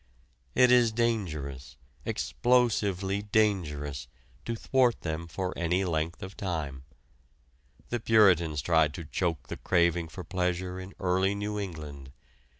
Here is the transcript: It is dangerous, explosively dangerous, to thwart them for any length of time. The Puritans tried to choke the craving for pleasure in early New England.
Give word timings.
It 0.55 0.71
is 0.71 0.91
dangerous, 0.91 1.77
explosively 2.07 3.21
dangerous, 3.21 4.07
to 4.45 4.55
thwart 4.55 5.01
them 5.01 5.27
for 5.27 5.55
any 5.55 5.85
length 5.85 6.23
of 6.23 6.35
time. 6.35 6.85
The 7.89 7.99
Puritans 7.99 8.63
tried 8.63 8.95
to 8.95 9.05
choke 9.05 9.45
the 9.47 9.57
craving 9.57 10.07
for 10.07 10.23
pleasure 10.23 10.79
in 10.79 10.95
early 10.99 11.35
New 11.35 11.59
England. 11.59 12.11